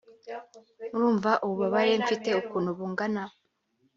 [0.93, 3.23] murumva ububabare mfite ukuntu bungana